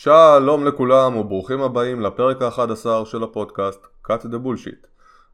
שלום 0.00 0.64
לכולם 0.64 1.16
וברוכים 1.16 1.62
הבאים 1.62 2.00
לפרק 2.00 2.42
ה-11 2.42 3.04
של 3.04 3.22
הפודקאסט 3.22 3.86
cut 4.06 4.22
the 4.24 4.36
bullshit. 4.44 4.86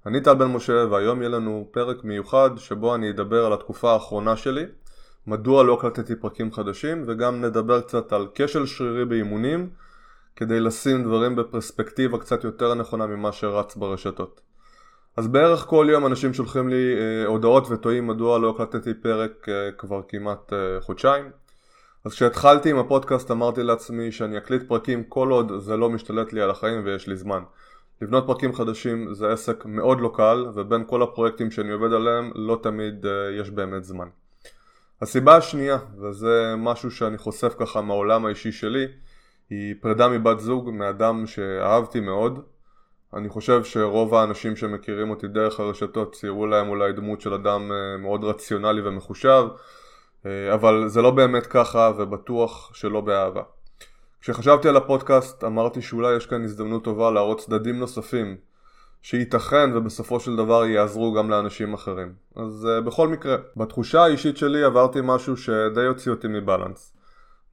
אני 0.06 0.20
טל 0.20 0.34
בן 0.34 0.46
משה 0.46 0.72
והיום 0.90 1.20
יהיה 1.20 1.28
לנו 1.28 1.68
פרק 1.70 2.04
מיוחד 2.04 2.50
שבו 2.56 2.94
אני 2.94 3.10
אדבר 3.10 3.46
על 3.46 3.52
התקופה 3.52 3.92
האחרונה 3.92 4.36
שלי, 4.36 4.64
מדוע 5.26 5.64
לא 5.64 5.74
הקלטתי 5.74 6.16
פרקים 6.16 6.52
חדשים 6.52 7.04
וגם 7.06 7.40
נדבר 7.40 7.80
קצת 7.80 8.12
על 8.12 8.26
כשל 8.34 8.66
שרירי 8.66 9.04
באימונים 9.04 9.70
כדי 10.36 10.60
לשים 10.60 11.04
דברים 11.04 11.36
בפרספקטיבה 11.36 12.18
קצת 12.18 12.44
יותר 12.44 12.74
נכונה 12.74 13.06
ממה 13.06 13.32
שרץ 13.32 13.76
ברשתות. 13.76 14.40
אז 15.16 15.28
בערך 15.28 15.60
כל 15.60 15.86
יום 15.90 16.06
אנשים 16.06 16.34
שולחים 16.34 16.68
לי 16.68 16.94
אה, 16.96 17.26
הודעות 17.26 17.70
וטועים 17.70 18.06
מדוע 18.06 18.38
לא 18.38 18.50
הקלטתי 18.50 18.94
פרק 18.94 19.48
אה, 19.48 19.72
כבר 19.78 20.00
כמעט 20.08 20.52
אה, 20.52 20.80
חודשיים. 20.80 21.43
אז 22.04 22.12
כשהתחלתי 22.12 22.70
עם 22.70 22.78
הפודקאסט 22.78 23.30
אמרתי 23.30 23.62
לעצמי 23.62 24.12
שאני 24.12 24.38
אקליט 24.38 24.62
פרקים 24.68 25.04
כל 25.04 25.30
עוד 25.30 25.52
זה 25.58 25.76
לא 25.76 25.90
משתלט 25.90 26.32
לי 26.32 26.40
על 26.40 26.50
החיים 26.50 26.82
ויש 26.84 27.06
לי 27.06 27.16
זמן. 27.16 27.42
לבנות 28.02 28.26
פרקים 28.26 28.54
חדשים 28.54 29.14
זה 29.14 29.32
עסק 29.32 29.64
מאוד 29.64 30.00
לא 30.00 30.12
קל 30.14 30.46
ובין 30.54 30.84
כל 30.86 31.02
הפרויקטים 31.02 31.50
שאני 31.50 31.72
עובד 31.72 31.92
עליהם 31.92 32.30
לא 32.34 32.58
תמיד 32.62 33.04
uh, 33.04 33.08
יש 33.40 33.50
באמת 33.50 33.84
זמן. 33.84 34.08
הסיבה 35.02 35.36
השנייה, 35.36 35.78
וזה 35.98 36.54
משהו 36.58 36.90
שאני 36.90 37.18
חושף 37.18 37.54
ככה 37.58 37.80
מהעולם 37.80 38.26
האישי 38.26 38.52
שלי, 38.52 38.86
היא 39.50 39.74
פרידה 39.80 40.08
מבת 40.08 40.40
זוג 40.40 40.70
מאדם 40.70 41.26
שאהבתי 41.26 42.00
מאוד. 42.00 42.40
אני 43.14 43.28
חושב 43.28 43.64
שרוב 43.64 44.14
האנשים 44.14 44.56
שמכירים 44.56 45.10
אותי 45.10 45.28
דרך 45.28 45.60
הרשתות 45.60 46.14
ציירו 46.14 46.46
להם 46.46 46.68
אולי 46.68 46.92
דמות 46.92 47.20
של 47.20 47.34
אדם 47.34 47.70
uh, 47.70 48.02
מאוד 48.02 48.24
רציונלי 48.24 48.88
ומחושב 48.88 49.44
אה, 49.50 49.56
אבל 50.54 50.88
זה 50.88 51.02
לא 51.02 51.10
באמת 51.10 51.46
ככה 51.46 51.92
ובטוח 51.96 52.74
שלא 52.74 53.00
באהבה. 53.00 53.42
כשחשבתי 54.20 54.68
על 54.68 54.76
הפודקאסט 54.76 55.44
אמרתי 55.44 55.82
שאולי 55.82 56.16
יש 56.16 56.26
כאן 56.26 56.44
הזדמנות 56.44 56.84
טובה 56.84 57.10
להראות 57.10 57.40
צדדים 57.40 57.78
נוספים 57.78 58.36
שייתכן 59.02 59.70
ובסופו 59.76 60.20
של 60.20 60.36
דבר 60.36 60.66
יעזרו 60.66 61.12
גם 61.12 61.30
לאנשים 61.30 61.74
אחרים. 61.74 62.12
אז 62.36 62.68
uh, 62.78 62.80
בכל 62.80 63.08
מקרה, 63.08 63.36
בתחושה 63.56 64.04
האישית 64.04 64.36
שלי 64.36 64.64
עברתי 64.64 64.98
משהו 65.02 65.36
שדי 65.36 65.86
הוציא 65.88 66.12
אותי 66.12 66.28
מבלנס. 66.28 66.92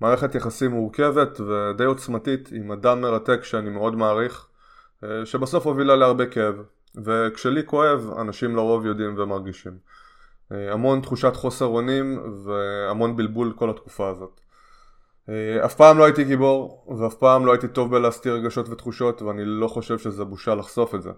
מערכת 0.02 0.36
יחסים 0.36 0.72
מורכבת 0.72 1.39
ודי 1.39 1.83
עוצמתית 1.83 2.49
עם 2.52 2.72
אדם 2.72 3.02
מרתק 3.02 3.44
שאני 3.44 3.69
מאוד 3.69 3.95
מעריך, 3.95 4.47
uh, 5.03 5.05
שבסוף 5.25 5.66
הובילה 5.66 5.95
להרבה 5.95 6.25
כאב. 6.25 6.55
וכשלי 7.05 7.61
כואב, 7.66 8.09
אנשים 8.19 8.55
לרוב 8.55 8.86
יודעים 8.86 9.16
ומרגישים. 9.17 9.73
אה, 10.52 10.73
המון 10.73 11.02
תחושת 11.02 11.35
חוסר 11.35 11.66
אונים 11.66 12.19
והמון 12.45 13.16
בלבול 13.16 13.53
כל 13.55 13.69
התקופה 13.69 14.09
הזאת. 14.09 14.41
אה, 15.30 15.66
אף 15.66 15.75
פעם 15.75 15.97
לא 15.97 16.03
הייתי 16.03 16.23
גיבור 16.23 16.95
ואף 16.99 17.16
פעם 17.16 17.45
לא 17.45 17.52
הייתי 17.52 17.67
טוב 17.67 17.91
בלהסתיר 17.91 18.33
רגשות 18.33 18.69
ותחושות 18.69 19.21
ואני 19.21 19.45
לא 19.45 19.67
חושב 19.67 19.97
שזה 19.97 20.25
בושה 20.25 20.55
לחשוף 20.55 20.95
את 20.95 21.02
זה. 21.02 21.11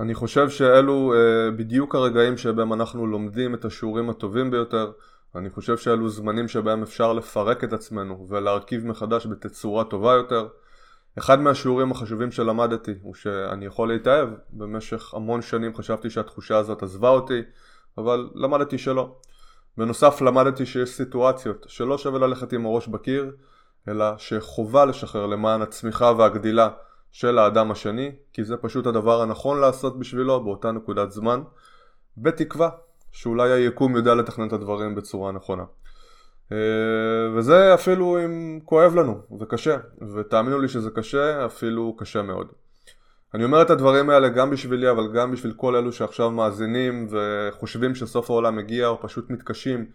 אני 0.00 0.14
חושב 0.14 0.50
שאלו 0.50 1.14
אה, 1.14 1.50
בדיוק 1.50 1.94
הרגעים 1.94 2.36
שבהם 2.36 2.72
אנחנו 2.72 3.06
לומדים 3.06 3.54
את 3.54 3.64
השיעורים 3.64 4.10
הטובים 4.10 4.50
ביותר 4.50 4.92
אני 5.34 5.50
חושב 5.50 5.76
שאלו 5.76 6.08
זמנים 6.08 6.48
שבהם 6.48 6.82
אפשר 6.82 7.12
לפרק 7.12 7.64
את 7.64 7.72
עצמנו 7.72 8.26
ולהרכיב 8.28 8.86
מחדש 8.86 9.26
בתצורה 9.26 9.84
טובה 9.84 10.12
יותר. 10.12 10.48
אחד 11.18 11.40
מהשיעורים 11.40 11.92
החשובים 11.92 12.30
שלמדתי 12.30 12.92
הוא 13.02 13.14
שאני 13.14 13.66
יכול 13.66 13.88
להתאהב. 13.88 14.28
במשך 14.50 15.14
המון 15.14 15.42
שנים 15.42 15.74
חשבתי 15.74 16.10
שהתחושה 16.10 16.56
הזאת 16.56 16.82
עזבה 16.82 17.08
אותי 17.08 17.42
אבל 17.98 18.28
למדתי 18.34 18.78
שלא. 18.78 19.14
בנוסף 19.76 20.20
למדתי 20.20 20.66
שיש 20.66 20.90
סיטואציות 20.90 21.66
שלא 21.68 21.98
שווה 21.98 22.18
ללכת 22.18 22.52
עם 22.52 22.66
הראש 22.66 22.88
בקיר, 22.88 23.32
אלא 23.88 24.04
שחובה 24.18 24.84
לשחרר 24.84 25.26
למען 25.26 25.62
הצמיחה 25.62 26.12
והגדילה 26.18 26.68
של 27.12 27.38
האדם 27.38 27.70
השני, 27.70 28.12
כי 28.32 28.44
זה 28.44 28.56
פשוט 28.56 28.86
הדבר 28.86 29.22
הנכון 29.22 29.60
לעשות 29.60 29.98
בשבילו 29.98 30.44
באותה 30.44 30.72
נקודת 30.72 31.12
זמן, 31.12 31.42
בתקווה 32.18 32.70
שאולי 33.12 33.50
היקום 33.50 33.96
יודע 33.96 34.14
לתכנן 34.14 34.48
את 34.48 34.52
הדברים 34.52 34.94
בצורה 34.94 35.32
נכונה. 35.32 35.64
אה, 36.52 36.56
וזה 37.34 37.74
אפילו 37.74 38.24
אם 38.24 38.60
כואב 38.64 38.94
לנו, 38.94 39.20
זה 39.38 39.46
קשה, 39.46 39.76
ותאמינו 40.14 40.58
לי 40.58 40.68
שזה 40.68 40.90
קשה, 40.90 41.46
אפילו 41.46 41.96
קשה 41.98 42.22
מאוד. 42.22 42.46
אני 43.34 43.44
אומר 43.44 43.62
את 43.62 43.70
הדברים 43.70 44.10
האלה 44.10 44.28
גם 44.28 44.50
בשבילי 44.50 44.90
אבל 44.90 45.12
גם 45.12 45.32
בשביל 45.32 45.52
כל 45.52 45.76
אלו 45.76 45.92
שעכשיו 45.92 46.30
מאזינים 46.30 47.08
וחושבים 47.10 47.94
שסוף 47.94 48.30
העולם 48.30 48.56
מגיע 48.56 48.88
או 48.88 49.02
פשוט 49.02 49.30
מתקשים 49.30 49.86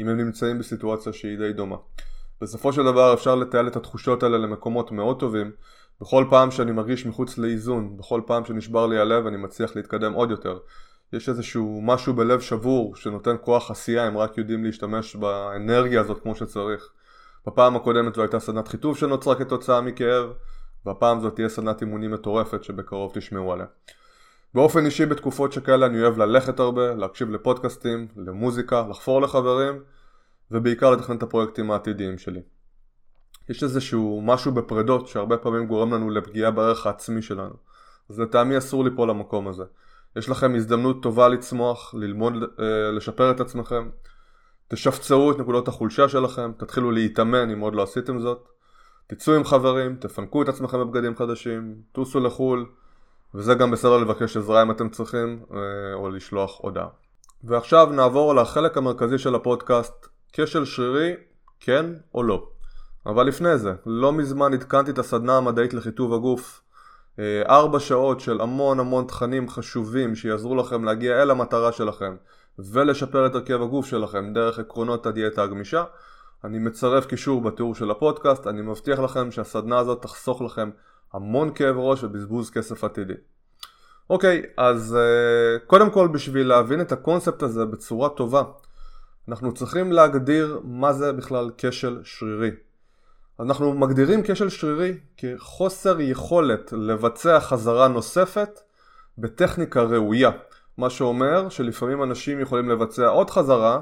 אם 0.00 0.08
הם 0.08 0.16
נמצאים 0.16 0.58
בסיטואציה 0.58 1.12
שהיא 1.12 1.38
די 1.38 1.52
דומה. 1.52 1.76
בסופו 2.40 2.72
של 2.72 2.84
דבר 2.84 3.14
אפשר 3.14 3.34
לתעל 3.34 3.66
את 3.68 3.76
התחושות 3.76 4.22
האלה 4.22 4.38
למקומות 4.38 4.92
מאוד 4.92 5.20
טובים 5.20 5.50
בכל 6.00 6.24
פעם 6.30 6.50
שאני 6.50 6.72
מרגיש 6.72 7.06
מחוץ 7.06 7.38
לאיזון, 7.38 7.96
בכל 7.96 8.20
פעם 8.26 8.44
שנשבר 8.44 8.86
לי 8.86 8.98
הלב 8.98 9.26
אני 9.26 9.36
מצליח 9.36 9.76
להתקדם 9.76 10.12
עוד 10.12 10.30
יותר. 10.30 10.58
יש 11.12 11.28
איזשהו 11.28 11.80
משהו 11.82 12.14
בלב 12.14 12.40
שבור 12.40 12.96
שנותן 12.96 13.36
כוח 13.40 13.70
עשייה 13.70 14.08
אם 14.08 14.18
רק 14.18 14.38
יודעים 14.38 14.64
להשתמש 14.64 15.16
באנרגיה 15.16 16.00
הזאת 16.00 16.22
כמו 16.22 16.34
שצריך. 16.34 16.88
בפעם 17.46 17.76
הקודמת 17.76 18.14
זו 18.14 18.22
הייתה 18.22 18.40
סדנת 18.40 18.68
חיטוב 18.68 18.96
שנוצרה 18.96 19.34
כתוצאה 19.34 19.80
מכאב 19.80 20.32
והפעם 20.86 21.20
זאת 21.20 21.34
תהיה 21.34 21.48
סדנת 21.48 21.80
אימונים 21.80 22.10
מטורפת 22.10 22.64
שבקרוב 22.64 23.12
תשמעו 23.14 23.52
עליה. 23.52 23.66
באופן 24.54 24.84
אישי 24.84 25.06
בתקופות 25.06 25.52
שכאלה 25.52 25.86
אני 25.86 26.02
אוהב 26.02 26.18
ללכת 26.18 26.60
הרבה, 26.60 26.94
להקשיב 26.94 27.30
לפודקאסטים, 27.30 28.06
למוזיקה, 28.16 28.84
לחפור 28.90 29.22
לחברים 29.22 29.82
ובעיקר 30.50 30.90
לתכנן 30.90 31.16
את 31.16 31.22
הפרויקטים 31.22 31.70
העתידיים 31.70 32.18
שלי. 32.18 32.40
יש 33.48 33.62
איזשהו 33.62 34.22
משהו 34.24 34.52
בפרדות 34.52 35.08
שהרבה 35.08 35.36
פעמים 35.36 35.66
גורם 35.66 35.94
לנו 35.94 36.10
לפגיעה 36.10 36.50
בערך 36.50 36.86
העצמי 36.86 37.22
שלנו 37.22 37.54
אז 38.10 38.20
לטעמי 38.20 38.58
אסור 38.58 38.84
ליפול 38.84 39.10
למקום 39.10 39.48
הזה. 39.48 39.64
יש 40.16 40.28
לכם 40.28 40.54
הזדמנות 40.54 41.02
טובה 41.02 41.28
לצמוח, 41.28 41.94
ללמוד, 41.94 42.32
אה, 42.60 42.90
לשפר 42.92 43.30
את 43.30 43.40
עצמכם 43.40 43.88
תשפצרו 44.68 45.30
את 45.30 45.38
נקודות 45.38 45.68
החולשה 45.68 46.08
שלכם, 46.08 46.52
תתחילו 46.56 46.90
להתאמן 46.90 47.50
אם 47.50 47.60
עוד 47.60 47.74
לא 47.74 47.82
עשיתם 47.82 48.18
זאת 48.18 48.48
תצאו 49.08 49.34
עם 49.34 49.44
חברים, 49.44 49.96
תפנקו 49.96 50.42
את 50.42 50.48
עצמכם 50.48 50.80
בבגדים 50.80 51.16
חדשים, 51.16 51.74
טוסו 51.92 52.20
לחו"ל, 52.20 52.66
וזה 53.34 53.54
גם 53.54 53.70
בסדר 53.70 53.96
לבקש 53.96 54.36
עזרה 54.36 54.62
אם 54.62 54.70
אתם 54.70 54.88
צריכים, 54.88 55.42
אה, 55.54 55.58
או 55.94 56.10
לשלוח 56.10 56.58
הודעה. 56.60 56.88
ועכשיו 57.44 57.88
נעבור 57.92 58.34
לחלק 58.34 58.76
המרכזי 58.76 59.18
של 59.18 59.34
הפודקאסט, 59.34 60.08
כשל 60.32 60.64
שרירי, 60.64 61.14
כן 61.60 61.86
או 62.14 62.22
לא. 62.22 62.48
אבל 63.06 63.26
לפני 63.26 63.58
זה, 63.58 63.72
לא 63.86 64.12
מזמן 64.12 64.54
עדכנתי 64.54 64.90
את 64.90 64.98
הסדנה 64.98 65.36
המדעית 65.36 65.74
לחיטוב 65.74 66.14
הגוף. 66.14 66.60
אה, 67.18 67.42
ארבע 67.48 67.80
שעות 67.80 68.20
של 68.20 68.40
המון 68.40 68.80
המון 68.80 69.04
תכנים 69.04 69.48
חשובים 69.48 70.14
שיעזרו 70.14 70.54
לכם 70.54 70.84
להגיע 70.84 71.22
אל 71.22 71.30
המטרה 71.30 71.72
שלכם 71.72 72.16
ולשפר 72.58 73.26
את 73.26 73.34
הרכב 73.34 73.62
הגוף 73.62 73.86
שלכם 73.86 74.32
דרך 74.32 74.58
עקרונות 74.58 75.06
הדיאטה 75.06 75.42
הגמישה. 75.42 75.84
אני 76.44 76.58
מצרף 76.58 77.06
קישור 77.06 77.40
בתיאור 77.40 77.74
של 77.74 77.90
הפודקאסט, 77.90 78.46
אני 78.46 78.62
מבטיח 78.62 78.98
לכם 78.98 79.30
שהסדנה 79.30 79.78
הזאת 79.78 80.02
תחסוך 80.02 80.42
לכם 80.42 80.70
המון 81.12 81.54
כאב 81.54 81.76
ראש 81.78 82.04
ובזבוז 82.04 82.50
כסף 82.50 82.84
עתידי. 82.84 83.14
אוקיי, 84.10 84.42
אז 84.56 84.96
uh, 84.96 85.66
קודם 85.66 85.90
כל 85.90 86.08
בשביל 86.08 86.48
להבין 86.48 86.80
את 86.80 86.92
הקונספט 86.92 87.42
הזה 87.42 87.64
בצורה 87.64 88.08
טובה, 88.08 88.42
אנחנו 89.28 89.54
צריכים 89.54 89.92
להגדיר 89.92 90.60
מה 90.64 90.92
זה 90.92 91.12
בכלל 91.12 91.50
כשל 91.58 92.00
שרירי. 92.04 92.50
אנחנו 93.40 93.74
מגדירים 93.74 94.20
כשל 94.24 94.48
שרירי 94.48 94.98
כחוסר 95.16 96.00
יכולת 96.00 96.72
לבצע 96.72 97.40
חזרה 97.40 97.88
נוספת 97.88 98.60
בטכניקה 99.18 99.82
ראויה. 99.82 100.30
מה 100.78 100.90
שאומר 100.90 101.48
שלפעמים 101.48 102.02
אנשים 102.02 102.40
יכולים 102.40 102.70
לבצע 102.70 103.06
עוד 103.06 103.30
חזרה 103.30 103.80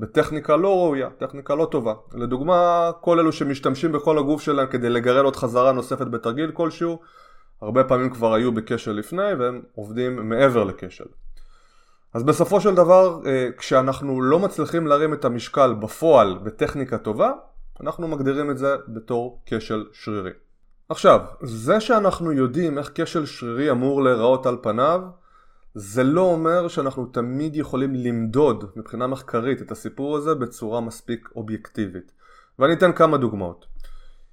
בטכניקה 0.00 0.56
לא 0.56 0.68
ראויה, 0.68 1.10
טכניקה 1.10 1.54
לא 1.54 1.68
טובה. 1.70 1.94
לדוגמה, 2.14 2.90
כל 3.00 3.18
אלו 3.18 3.32
שמשתמשים 3.32 3.92
בכל 3.92 4.18
הגוף 4.18 4.42
שלהם 4.42 4.66
כדי 4.66 4.90
לגרד 4.90 5.24
עוד 5.24 5.36
חזרה 5.36 5.72
נוספת 5.72 6.06
בתרגיל 6.06 6.50
כלשהו, 6.50 6.98
הרבה 7.62 7.84
פעמים 7.84 8.10
כבר 8.10 8.34
היו 8.34 8.52
בכשל 8.52 8.92
לפני 8.92 9.34
והם 9.38 9.62
עובדים 9.74 10.28
מעבר 10.28 10.64
לכשל. 10.64 11.04
אז 12.14 12.22
בסופו 12.22 12.60
של 12.60 12.74
דבר, 12.74 13.20
אה, 13.26 13.48
כשאנחנו 13.58 14.22
לא 14.22 14.38
מצליחים 14.38 14.86
להרים 14.86 15.14
את 15.14 15.24
המשקל 15.24 15.74
בפועל 15.74 16.38
בטכניקה 16.42 16.98
טובה, 16.98 17.32
אנחנו 17.80 18.08
מגדירים 18.08 18.50
את 18.50 18.58
זה 18.58 18.76
בתור 18.88 19.42
כשל 19.46 19.86
שרירי. 19.92 20.30
עכשיו, 20.88 21.20
זה 21.42 21.80
שאנחנו 21.80 22.32
יודעים 22.32 22.78
איך 22.78 22.90
כשל 22.94 23.26
שרירי 23.26 23.70
אמור 23.70 24.02
להיראות 24.02 24.46
על 24.46 24.56
פניו, 24.62 25.00
זה 25.74 26.04
לא 26.04 26.20
אומר 26.20 26.68
שאנחנו 26.68 27.06
תמיד 27.06 27.56
יכולים 27.56 27.94
למדוד 27.94 28.64
מבחינה 28.76 29.06
מחקרית 29.06 29.62
את 29.62 29.70
הסיפור 29.70 30.16
הזה 30.16 30.34
בצורה 30.34 30.80
מספיק 30.80 31.28
אובייקטיבית. 31.36 32.12
ואני 32.58 32.72
אתן 32.72 32.92
כמה 32.92 33.16
דוגמאות. 33.16 33.66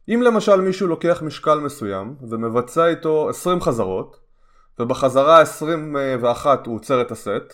אם 0.10 0.22
למשל 0.22 0.62
מישהו 0.62 0.88
לוקח 0.88 1.22
משקל 1.26 1.60
מסוים 1.60 2.16
ומבצע 2.30 2.88
איתו 2.88 3.30
20 3.30 3.62
חזרות 3.62 4.20
ובחזרה 4.80 5.40
ה-21 5.40 6.46
הוא 6.66 6.76
עוצר 6.76 7.02
את 7.02 7.12
הסט 7.12 7.54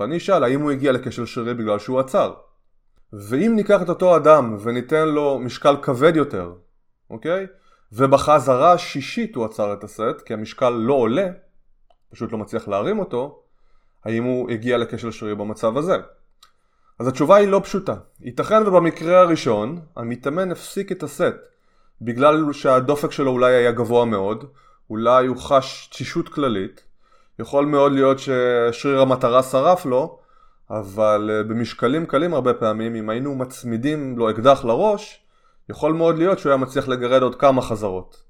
ואני 0.00 0.16
אשאל 0.16 0.44
האם 0.44 0.60
הוא 0.60 0.70
הגיע 0.70 0.92
לכשל 0.92 1.26
שרירי 1.26 1.54
בגלל 1.54 1.78
שהוא 1.78 2.00
עצר 2.00 2.34
ואם 3.12 3.52
ניקח 3.56 3.82
את 3.82 3.88
אותו 3.88 4.16
אדם 4.16 4.56
וניתן 4.62 5.08
לו 5.08 5.38
משקל 5.38 5.76
כבד 5.82 6.16
יותר, 6.16 6.52
אוקיי? 7.10 7.46
ובחזרה 7.92 8.72
השישית 8.72 9.34
הוא 9.34 9.44
עצר 9.44 9.72
את 9.72 9.84
הסט, 9.84 10.20
כי 10.24 10.34
המשקל 10.34 10.70
לא 10.70 10.94
עולה, 10.94 11.28
פשוט 12.10 12.32
לא 12.32 12.38
מצליח 12.38 12.68
להרים 12.68 12.98
אותו, 12.98 13.42
האם 14.04 14.24
הוא 14.24 14.50
הגיע 14.50 14.78
לכשל 14.78 15.10
שרירי 15.10 15.34
במצב 15.34 15.76
הזה. 15.76 15.96
אז 16.98 17.08
התשובה 17.08 17.36
היא 17.36 17.48
לא 17.48 17.60
פשוטה. 17.64 17.94
ייתכן 18.20 18.66
ובמקרה 18.66 19.20
הראשון, 19.20 19.80
המתאמן 19.96 20.52
הפסיק 20.52 20.92
את 20.92 21.02
הסט, 21.02 21.36
בגלל 22.02 22.52
שהדופק 22.52 23.12
שלו 23.12 23.30
אולי 23.30 23.54
היה 23.54 23.72
גבוה 23.72 24.04
מאוד, 24.04 24.44
אולי 24.90 25.26
הוא 25.26 25.36
חש 25.36 25.88
תשישות 25.92 26.28
כללית, 26.28 26.84
יכול 27.38 27.66
מאוד 27.66 27.92
להיות 27.92 28.18
ששריר 28.18 29.00
המטרה 29.00 29.42
שרף 29.42 29.86
לו, 29.86 30.18
אבל 30.70 31.30
אה, 31.32 31.42
במשקלים 31.42 32.06
קלים 32.06 32.34
הרבה 32.34 32.54
פעמים, 32.54 32.94
אם 32.94 33.10
היינו 33.10 33.34
מצמידים 33.34 34.18
לו 34.18 34.30
אקדח 34.30 34.64
לראש, 34.64 35.24
יכול 35.68 35.92
מאוד 35.92 36.18
להיות 36.18 36.38
שהוא 36.38 36.50
היה 36.50 36.56
מצליח 36.56 36.88
לגרד 36.88 37.22
עוד 37.22 37.34
כמה 37.34 37.62
חזרות. 37.62 38.22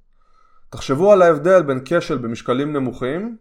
תחשבו 0.71 1.13
על 1.13 1.23
ההבדל 1.23 1.63
בין 1.63 1.81
כשל 1.85 2.19
במשקלים 2.19 2.73
נמוכים 2.73 3.37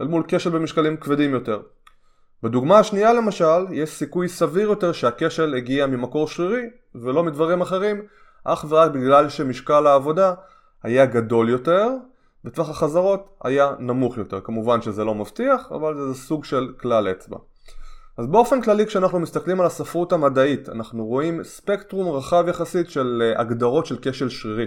אל 0.00 0.06
מול 0.06 0.22
כשל 0.28 0.50
במשקלים 0.50 0.96
כבדים 0.96 1.30
יותר. 1.30 1.60
בדוגמה 2.42 2.78
השנייה 2.78 3.12
למשל, 3.12 3.66
יש 3.72 3.90
סיכוי 3.90 4.28
סביר 4.28 4.68
יותר 4.68 4.92
שהכשל 4.92 5.54
הגיע 5.54 5.86
ממקור 5.86 6.28
שרירי 6.28 6.62
ולא 6.94 7.24
מדברים 7.24 7.60
אחרים, 7.60 8.02
אך 8.44 8.64
ורק 8.68 8.90
בגלל 8.90 9.28
שמשקל 9.28 9.86
העבודה 9.86 10.34
היה 10.82 11.06
גדול 11.06 11.48
יותר, 11.48 11.88
וטווח 12.44 12.70
החזרות 12.70 13.30
היה 13.44 13.74
נמוך 13.78 14.18
יותר. 14.18 14.40
כמובן 14.40 14.82
שזה 14.82 15.04
לא 15.04 15.14
מבטיח, 15.14 15.72
אבל 15.72 15.96
זה 15.96 16.14
סוג 16.14 16.44
של 16.44 16.72
כלל 16.80 17.10
אצבע. 17.10 17.36
אז 18.18 18.26
באופן 18.26 18.62
כללי 18.62 18.86
כשאנחנו 18.86 19.20
מסתכלים 19.20 19.60
על 19.60 19.66
הספרות 19.66 20.12
המדעית, 20.12 20.68
אנחנו 20.68 21.06
רואים 21.06 21.44
ספקטרום 21.44 22.16
רחב 22.16 22.44
יחסית 22.48 22.90
של 22.90 23.22
אה, 23.22 23.40
הגדרות 23.40 23.86
של 23.86 23.96
כשל 24.02 24.28
שרירי. 24.28 24.66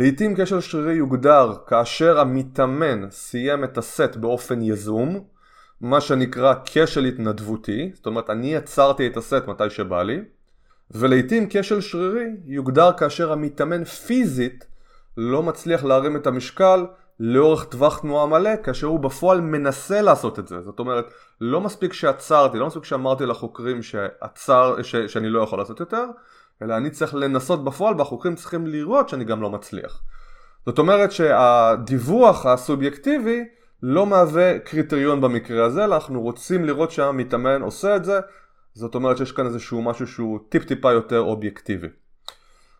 לעיתים 0.00 0.34
כשל 0.36 0.60
שרירי 0.60 0.94
יוגדר 0.94 1.52
כאשר 1.66 2.20
המתאמן 2.20 3.10
סיים 3.10 3.64
את 3.64 3.78
הסט 3.78 4.16
באופן 4.16 4.62
יזום, 4.62 5.24
מה 5.80 6.00
שנקרא 6.00 6.54
כשל 6.64 7.04
התנדבותי, 7.04 7.90
זאת 7.94 8.06
אומרת 8.06 8.30
אני 8.30 8.56
עצרתי 8.56 9.06
את 9.06 9.16
הסט 9.16 9.46
מתי 9.48 9.70
שבא 9.70 10.02
לי, 10.02 10.20
ולעיתים 10.90 11.46
כשל 11.50 11.80
שרירי 11.80 12.26
יוגדר 12.46 12.92
כאשר 12.92 13.32
המתאמן 13.32 13.84
פיזית 13.84 14.66
לא 15.16 15.42
מצליח 15.42 15.84
להרים 15.84 16.16
את 16.16 16.26
המשקל 16.26 16.86
לאורך 17.20 17.64
טווח 17.64 17.98
תנועה 17.98 18.26
מלא, 18.26 18.50
כאשר 18.62 18.86
הוא 18.86 19.00
בפועל 19.00 19.40
מנסה 19.40 20.00
לעשות 20.00 20.38
את 20.38 20.48
זה. 20.48 20.62
זאת 20.62 20.78
אומרת, 20.78 21.04
לא 21.40 21.60
מספיק 21.60 21.92
שעצרתי, 21.92 22.58
לא 22.58 22.66
מספיק 22.66 22.84
שאמרתי 22.84 23.26
לחוקרים 23.26 23.82
שעצר, 23.82 24.82
ש, 24.82 24.96
שאני 24.96 25.28
לא 25.28 25.42
יכול 25.42 25.58
לעשות 25.58 25.80
יותר, 25.80 26.04
אלא 26.62 26.76
אני 26.76 26.90
צריך 26.90 27.14
לנסות 27.14 27.64
בפועל, 27.64 27.94
והחוקרים 27.98 28.34
צריכים 28.34 28.66
לראות 28.66 29.08
שאני 29.08 29.24
גם 29.24 29.42
לא 29.42 29.50
מצליח. 29.50 30.02
זאת 30.66 30.78
אומרת 30.78 31.12
שהדיווח 31.12 32.46
הסובייקטיבי 32.46 33.44
לא 33.82 34.06
מהווה 34.06 34.58
קריטריון 34.58 35.20
במקרה 35.20 35.64
הזה, 35.64 35.84
אלא 35.84 35.94
אנחנו 35.94 36.20
רוצים 36.22 36.64
לראות 36.64 36.90
שהמתאמן 36.90 37.62
עושה 37.62 37.96
את 37.96 38.04
זה, 38.04 38.20
זאת 38.74 38.94
אומרת 38.94 39.16
שיש 39.16 39.32
כאן 39.32 39.46
איזשהו 39.46 39.82
משהו 39.82 40.06
שהוא 40.06 40.38
טיפ 40.48 40.64
טיפה 40.64 40.92
יותר 40.92 41.20
אובייקטיבי. 41.20 41.88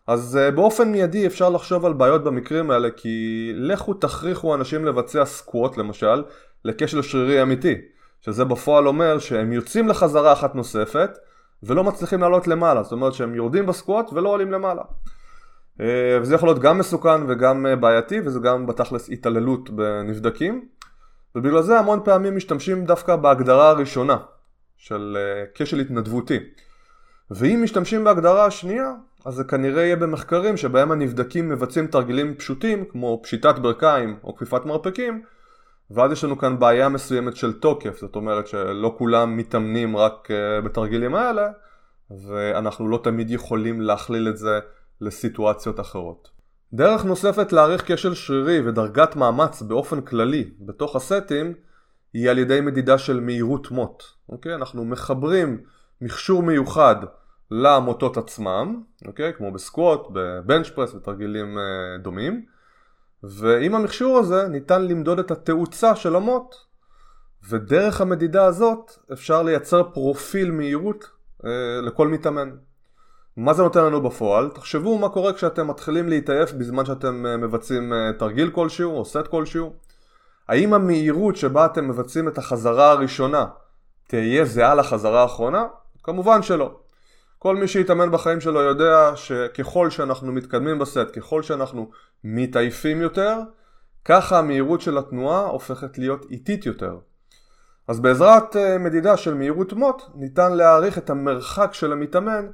אז 0.07 0.39
uh, 0.41 0.55
באופן 0.55 0.91
מיידי 0.91 1.27
אפשר 1.27 1.49
לחשוב 1.49 1.85
על 1.85 1.93
בעיות 1.93 2.23
במקרים 2.23 2.71
האלה 2.71 2.89
כי 2.97 3.51
לכו 3.55 3.93
תכריחו 3.93 4.55
אנשים 4.55 4.85
לבצע 4.85 5.25
סקווט 5.25 5.77
למשל 5.77 6.23
לכשל 6.65 7.01
שרירי 7.01 7.41
אמיתי 7.41 7.75
שזה 8.21 8.45
בפועל 8.45 8.87
אומר 8.87 9.19
שהם 9.19 9.53
יוצאים 9.53 9.87
לחזרה 9.87 10.33
אחת 10.33 10.55
נוספת 10.55 11.09
ולא 11.63 11.83
מצליחים 11.83 12.21
לעלות 12.21 12.47
למעלה 12.47 12.83
זאת 12.83 12.91
אומרת 12.91 13.13
שהם 13.13 13.35
יורדים 13.35 13.65
בסקווט 13.65 14.13
ולא 14.13 14.29
עולים 14.29 14.51
למעלה. 14.51 14.81
uh, 14.81 15.81
וזה 16.21 16.35
יכול 16.35 16.49
להיות 16.49 16.59
גם 16.59 16.77
מסוכן 16.77 17.29
וגם 17.29 17.65
uh, 17.65 17.75
בעייתי 17.75 18.19
וזה 18.25 18.39
גם 18.39 18.67
בתכלס 18.67 19.09
התעללות 19.09 19.69
בנבדקים. 19.69 20.67
ובגלל 21.35 21.61
זה 21.61 21.79
המון 21.79 21.99
פעמים 22.03 22.35
משתמשים 22.35 22.85
דווקא 22.85 23.15
בהגדרה 23.15 23.69
הראשונה 23.69 24.17
של 24.77 25.17
uh, 25.17 25.49
כשל 25.55 25.79
התנדבותי. 25.79 26.39
ואם 27.31 27.59
משתמשים 27.63 28.03
בהגדרה 28.03 28.45
השנייה 28.45 28.93
אז 29.25 29.33
זה 29.33 29.43
כנראה 29.43 29.83
יהיה 29.83 29.95
במחקרים 29.95 30.57
שבהם 30.57 30.91
הנבדקים 30.91 31.49
מבצעים 31.49 31.87
תרגילים 31.87 32.35
פשוטים 32.35 32.85
כמו 32.85 33.19
פשיטת 33.23 33.59
ברכיים 33.59 34.19
או 34.23 34.35
כפיפת 34.35 34.65
מרפקים 34.65 35.23
ואז 35.93 36.11
יש 36.11 36.23
לנו 36.23 36.37
כאן 36.37 36.59
בעיה 36.59 36.89
מסוימת 36.89 37.35
של 37.35 37.53
תוקף, 37.53 37.99
זאת 38.01 38.15
אומרת 38.15 38.47
שלא 38.47 38.95
כולם 38.97 39.37
מתאמנים 39.37 39.97
רק 39.97 40.31
אה, 40.31 40.61
בתרגילים 40.61 41.15
האלה 41.15 41.47
ואנחנו 42.25 42.87
לא 42.87 42.99
תמיד 43.03 43.31
יכולים 43.31 43.81
להכליל 43.81 44.27
את 44.29 44.37
זה 44.37 44.59
לסיטואציות 45.01 45.79
אחרות. 45.79 46.29
דרך 46.73 47.05
נוספת 47.05 47.53
להעריך 47.53 47.83
כשל 47.91 48.13
שרירי 48.13 48.69
ודרגת 48.69 49.15
מאמץ 49.15 49.61
באופן 49.61 50.01
כללי 50.01 50.49
בתוך 50.59 50.95
הסטים 50.95 51.53
היא 52.13 52.29
על 52.29 52.37
ידי 52.37 52.61
מדידה 52.61 52.97
של 52.97 53.19
מהירות 53.19 53.71
מוט. 53.71 54.03
אוקיי? 54.29 54.55
אנחנו 54.55 54.85
מחברים 54.85 55.57
מכשור 56.01 56.43
מיוחד 56.43 56.95
למוטות 57.51 58.17
עצמם, 58.17 58.81
אוקיי? 59.07 59.33
כמו 59.33 59.51
בסקווט, 59.51 60.01
בבנץ' 60.13 60.69
פרס 60.69 60.93
ותרגילים 60.93 61.57
אה, 61.57 61.97
דומים 62.03 62.45
ועם 63.23 63.75
המכשור 63.75 64.17
הזה 64.17 64.47
ניתן 64.47 64.87
למדוד 64.87 65.19
את 65.19 65.31
התאוצה 65.31 65.95
של 65.95 66.15
המוט 66.15 66.55
ודרך 67.49 68.01
המדידה 68.01 68.45
הזאת 68.45 68.91
אפשר 69.13 69.43
לייצר 69.43 69.83
פרופיל 69.83 70.51
מהירות 70.51 71.09
אה, 71.45 71.81
לכל 71.81 72.07
מתאמן. 72.07 72.49
מה 73.37 73.53
זה 73.53 73.63
נותן 73.63 73.83
לנו 73.83 74.01
בפועל? 74.01 74.49
תחשבו 74.49 74.97
מה 74.97 75.09
קורה 75.09 75.33
כשאתם 75.33 75.67
מתחילים 75.67 76.09
להתעייף 76.09 76.51
בזמן 76.53 76.85
שאתם 76.85 77.25
אה, 77.25 77.37
מבצעים 77.37 77.93
אה, 77.93 78.13
תרגיל 78.19 78.49
כלשהו 78.49 78.97
או 78.97 79.05
סט 79.05 79.27
כלשהו. 79.29 79.73
האם 80.47 80.73
המהירות 80.73 81.35
שבה 81.35 81.65
אתם 81.65 81.87
מבצעים 81.87 82.27
את 82.27 82.37
החזרה 82.37 82.91
הראשונה 82.91 83.45
תהיה 84.07 84.45
זהה 84.45 84.75
לחזרה 84.75 85.21
האחרונה? 85.21 85.65
כמובן 86.03 86.41
שלא. 86.41 86.79
כל 87.43 87.55
מי 87.55 87.67
שהתאמן 87.67 88.11
בחיים 88.11 88.41
שלו 88.41 88.61
יודע 88.61 89.11
שככל 89.15 89.89
שאנחנו 89.89 90.31
מתקדמים 90.31 90.79
בסט, 90.79 91.07
ככל 91.13 91.43
שאנחנו 91.43 91.89
מתעייפים 92.23 93.01
יותר, 93.01 93.37
ככה 94.05 94.39
המהירות 94.39 94.81
של 94.81 94.97
התנועה 94.97 95.45
הופכת 95.45 95.97
להיות 95.97 96.25
איטית 96.31 96.65
יותר. 96.65 96.97
אז 97.87 97.99
בעזרת 97.99 98.55
אה, 98.55 98.77
מדידה 98.77 99.17
של 99.17 99.33
מהירות 99.33 99.73
מוט 99.73 100.01
ניתן 100.15 100.53
להעריך 100.53 100.97
את 100.97 101.09
המרחק 101.09 101.69
של 101.73 101.91
המתאמן 101.91 102.47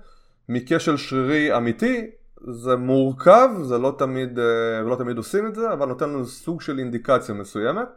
מכשל 0.50 0.98
שרירי 0.98 1.58
אמיתי, 1.58 2.10
זה 2.52 2.76
מורכב, 2.76 3.50
זה 3.62 3.78
לא 3.78 3.96
תמיד, 3.98 4.40
אה, 4.40 4.82
לא 4.82 4.96
תמיד 4.96 5.18
עושים 5.18 5.48
את 5.48 5.56
זה, 5.56 5.74
אבל 5.74 5.88
נותן 5.88 6.10
לנו 6.10 6.26
סוג 6.26 6.62
של 6.62 6.80
אינדיקציה 6.80 7.36
מסוימת. 7.36 7.88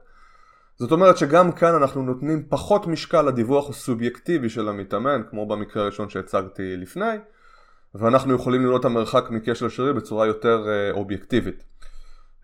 זאת 0.81 0.93
אומרת 0.93 1.17
שגם 1.17 1.53
כאן 1.53 1.75
אנחנו 1.75 2.03
נותנים 2.03 2.43
פחות 2.49 2.87
משקל 2.87 3.23
לדיווח 3.23 3.71
הסובייקטיבי 3.71 4.49
של 4.49 4.69
המתאמן, 4.69 5.23
כמו 5.31 5.47
במקרה 5.47 5.83
הראשון 5.83 6.09
שהצגתי 6.09 6.77
לפני, 6.77 7.17
ואנחנו 7.95 8.35
יכולים 8.35 8.67
לראות 8.67 8.81
את 8.81 8.85
המרחק 8.85 9.31
מקשר 9.31 9.69
שרירי 9.69 9.93
בצורה 9.93 10.27
יותר 10.27 10.65
uh, 10.65 10.97
אובייקטיבית. 10.97 11.65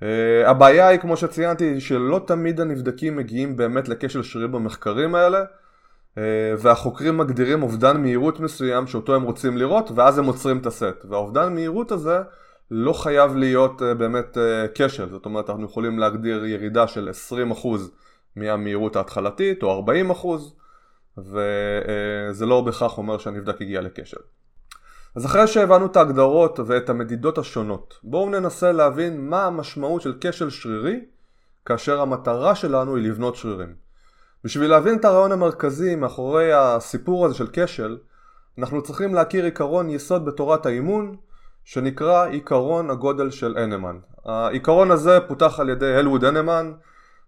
Uh, 0.00 0.04
הבעיה 0.46 0.88
היא, 0.88 0.98
כמו 1.00 1.16
שציינתי, 1.16 1.80
שלא 1.80 2.20
תמיד 2.26 2.60
הנבדקים 2.60 3.16
מגיעים 3.16 3.56
באמת 3.56 3.88
לכשל 3.88 4.22
שרירי 4.22 4.48
במחקרים 4.48 5.14
האלה, 5.14 5.44
uh, 5.44 6.18
והחוקרים 6.58 7.18
מגדירים 7.18 7.62
אובדן 7.62 8.00
מהירות 8.02 8.40
מסוים 8.40 8.86
שאותו 8.86 9.14
הם 9.14 9.22
רוצים 9.22 9.56
לראות, 9.56 9.90
ואז 9.94 10.18
הם 10.18 10.24
עוצרים 10.24 10.58
את 10.58 10.66
הסט. 10.66 11.04
והאובדן 11.10 11.54
מהירות 11.54 11.92
הזה 11.92 12.18
לא 12.70 12.92
חייב 12.92 13.36
להיות 13.36 13.80
uh, 13.80 13.94
באמת 13.94 14.36
uh, 14.36 14.40
כשל, 14.74 15.10
זאת 15.10 15.24
אומרת 15.24 15.50
אנחנו 15.50 15.64
יכולים 15.64 15.98
להגדיר 15.98 16.44
ירידה 16.44 16.86
של 16.86 17.10
20% 17.62 17.66
מהמהירות 18.36 18.96
ההתחלתית 18.96 19.62
או 19.62 19.72
40 19.72 20.10
אחוז 20.10 20.56
וזה 21.18 22.46
לא 22.46 22.60
בהכרח 22.60 22.98
אומר 22.98 23.18
שהנבדק 23.18 23.60
הגיע 23.60 23.80
לכשל. 23.80 24.20
אז 25.16 25.26
אחרי 25.26 25.46
שהבנו 25.46 25.86
את 25.86 25.96
ההגדרות 25.96 26.60
ואת 26.66 26.90
המדידות 26.90 27.38
השונות 27.38 27.98
בואו 28.02 28.30
ננסה 28.30 28.72
להבין 28.72 29.30
מה 29.30 29.44
המשמעות 29.44 30.02
של 30.02 30.14
כשל 30.20 30.50
שרירי 30.50 31.00
כאשר 31.66 32.00
המטרה 32.00 32.54
שלנו 32.54 32.96
היא 32.96 33.08
לבנות 33.08 33.36
שרירים. 33.36 33.74
בשביל 34.44 34.70
להבין 34.70 34.98
את 34.98 35.04
הרעיון 35.04 35.32
המרכזי 35.32 35.94
מאחורי 35.94 36.52
הסיפור 36.52 37.26
הזה 37.26 37.34
של 37.34 37.46
כשל 37.52 37.98
אנחנו 38.58 38.82
צריכים 38.82 39.14
להכיר 39.14 39.44
עיקרון 39.44 39.90
יסוד 39.90 40.24
בתורת 40.24 40.66
האימון 40.66 41.16
שנקרא 41.64 42.26
עיקרון 42.26 42.90
הגודל 42.90 43.30
של 43.30 43.56
הנמן. 43.58 43.98
העיקרון 44.24 44.90
הזה 44.90 45.18
פותח 45.28 45.60
על 45.60 45.68
ידי 45.68 45.94
הלווד 45.94 46.24
הנמן 46.24 46.72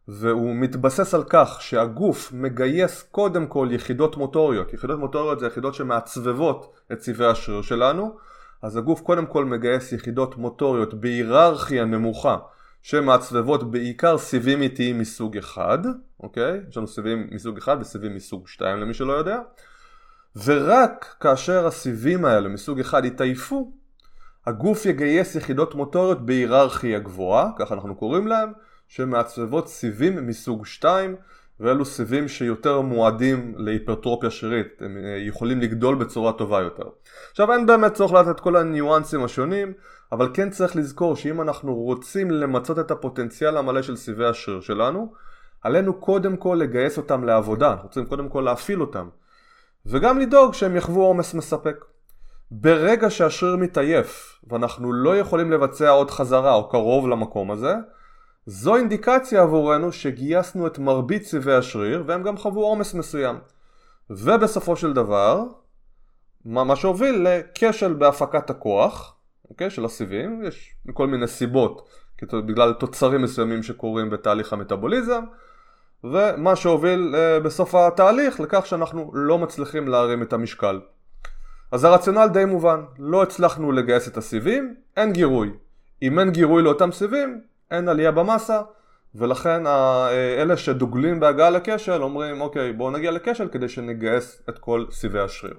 והוא 0.08 0.54
מתבסס 0.54 1.14
על 1.14 1.24
כך 1.28 1.62
שהגוף 1.62 2.32
מגייס 2.32 3.02
קודם 3.02 3.46
כל 3.46 3.68
יחידות 3.70 4.16
מוטוריות, 4.16 4.74
יחידות 4.74 4.98
מוטוריות 4.98 5.40
זה 5.40 5.46
יחידות 5.46 5.74
שמעצבבות 5.74 6.80
את 6.92 6.98
צבעי 6.98 7.26
השריר 7.26 7.62
שלנו, 7.62 8.16
אז 8.62 8.76
הגוף 8.76 9.00
קודם 9.00 9.26
כל 9.26 9.44
מגייס 9.44 9.92
יחידות 9.92 10.36
מוטוריות 10.36 10.94
בהיררכיה 10.94 11.84
נמוכה 11.84 12.36
שמעצבבות 12.82 13.70
בעיקר 13.70 14.18
סיבים 14.18 14.62
איטיים 14.62 14.98
מסוג 14.98 15.36
אחד, 15.36 15.78
אוקיי? 16.20 16.60
יש 16.68 16.76
לנו 16.76 16.86
סיבים 16.86 17.26
מסוג 17.30 17.58
אחד 17.58 17.76
וסיבים 17.80 18.14
מסוג 18.14 18.48
שתיים 18.48 18.78
למי 18.78 18.94
שלא 18.94 19.12
יודע, 19.12 19.38
ורק 20.44 21.16
כאשר 21.20 21.66
הסיבים 21.66 22.24
האלה 22.24 22.48
מסוג 22.48 22.80
אחד 22.80 23.04
יתעייפו, 23.04 23.72
הגוף 24.46 24.86
יגייס 24.86 25.34
יחידות 25.34 25.74
מוטוריות 25.74 26.26
בהיררכיה 26.26 26.98
גבוהה, 26.98 27.50
ככה 27.58 27.74
אנחנו 27.74 27.94
קוראים 27.94 28.26
להם, 28.26 28.52
שמעצבות 28.88 29.68
סיבים 29.68 30.26
מסוג 30.26 30.66
2 30.66 31.16
ואלו 31.60 31.84
סיבים 31.84 32.28
שיותר 32.28 32.80
מועדים 32.80 33.54
להיפרטרופיה 33.56 34.30
שרירית, 34.30 34.66
הם 34.80 34.96
אה, 34.96 35.16
יכולים 35.26 35.60
לגדול 35.60 35.94
בצורה 35.94 36.32
טובה 36.32 36.60
יותר. 36.60 36.84
עכשיו 37.30 37.52
אין 37.52 37.66
באמת 37.66 37.94
צורך 37.94 38.12
לדעת 38.12 38.36
את 38.36 38.40
כל 38.40 38.56
הניואנסים 38.56 39.24
השונים, 39.24 39.72
אבל 40.12 40.30
כן 40.34 40.50
צריך 40.50 40.76
לזכור 40.76 41.16
שאם 41.16 41.40
אנחנו 41.40 41.74
רוצים 41.74 42.30
למצות 42.30 42.78
את 42.78 42.90
הפוטנציאל 42.90 43.56
המלא 43.56 43.82
של 43.82 43.96
סיבי 43.96 44.26
השריר 44.26 44.60
שלנו, 44.60 45.12
עלינו 45.62 46.00
קודם 46.00 46.36
כל 46.36 46.58
לגייס 46.60 46.96
אותם 46.96 47.24
לעבודה, 47.24 47.70
אנחנו 47.70 47.88
רוצים 47.88 48.06
קודם 48.06 48.28
כל 48.28 48.40
להפעיל 48.40 48.80
אותם, 48.80 49.08
וגם 49.86 50.18
לדאוג 50.18 50.54
שהם 50.54 50.76
יחוו 50.76 51.02
עומס 51.02 51.34
מספק. 51.34 51.84
ברגע 52.50 53.10
שהשריר 53.10 53.56
מתעייף 53.56 54.40
ואנחנו 54.50 54.92
לא 54.92 55.16
יכולים 55.16 55.52
לבצע 55.52 55.88
עוד 55.88 56.10
חזרה 56.10 56.54
או 56.54 56.68
קרוב 56.68 57.08
למקום 57.08 57.50
הזה, 57.50 57.74
זו 58.50 58.76
אינדיקציה 58.76 59.42
עבורנו 59.42 59.92
שגייסנו 59.92 60.66
את 60.66 60.78
מרבית 60.78 61.24
סיבי 61.24 61.52
השריר 61.52 62.04
והם 62.06 62.22
גם 62.22 62.36
חוו 62.36 62.60
עומס 62.60 62.94
מסוים. 62.94 63.36
ובסופו 64.10 64.76
של 64.76 64.92
דבר, 64.92 65.42
מה 66.44 66.76
שהוביל 66.76 67.26
לכשל 67.28 67.92
בהפקת 67.92 68.50
הכוח, 68.50 69.16
אוקיי, 69.50 69.70
של 69.70 69.84
הסיבים, 69.84 70.42
יש 70.44 70.74
כל 70.92 71.06
מיני 71.06 71.26
סיבות, 71.26 71.88
בגלל 72.32 72.72
תוצרים 72.72 73.22
מסוימים 73.22 73.62
שקורים 73.62 74.10
בתהליך 74.10 74.52
המטאבוליזם, 74.52 75.24
ומה 76.04 76.56
שהוביל 76.56 77.14
אה, 77.16 77.40
בסוף 77.40 77.74
התהליך 77.74 78.40
לכך 78.40 78.66
שאנחנו 78.66 79.10
לא 79.14 79.38
מצליחים 79.38 79.88
להרים 79.88 80.22
את 80.22 80.32
המשקל. 80.32 80.80
אז 81.72 81.84
הרציונל 81.84 82.28
די 82.32 82.44
מובן, 82.44 82.80
לא 82.98 83.22
הצלחנו 83.22 83.72
לגייס 83.72 84.08
את 84.08 84.16
הסיבים, 84.16 84.74
אין 84.96 85.12
גירוי. 85.12 85.50
אם 86.02 86.18
אין 86.18 86.30
גירוי 86.30 86.62
לאותם 86.62 86.92
סיבים, 86.92 87.40
אין 87.70 87.88
עלייה 87.88 88.12
במסה, 88.12 88.60
ולכן 89.14 89.66
אלה 90.38 90.56
שדוגלים 90.56 91.20
בהגעה 91.20 91.50
לכשל 91.50 92.02
אומרים 92.02 92.40
אוקיי 92.40 92.72
בואו 92.72 92.90
נגיע 92.90 93.10
לכשל 93.10 93.48
כדי 93.48 93.68
שנגייס 93.68 94.42
את 94.48 94.58
כל 94.58 94.84
סיבי 94.90 95.20
השריר. 95.20 95.54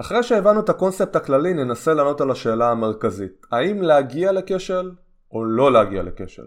אחרי 0.00 0.22
שהבנו 0.22 0.60
את 0.60 0.68
הקונספט 0.68 1.16
הכללי 1.16 1.54
ננסה 1.54 1.94
לענות 1.94 2.20
על 2.20 2.30
השאלה 2.30 2.70
המרכזית 2.70 3.46
האם 3.52 3.82
להגיע 3.82 4.32
לכשל 4.32 4.90
או 5.32 5.44
לא 5.44 5.72
להגיע 5.72 6.02
לכשל. 6.02 6.46